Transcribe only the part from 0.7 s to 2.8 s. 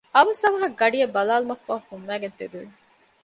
ގަޑިއަށް ބަލާލުމަށްފަހު ފުންމައިގެން ތެދުވި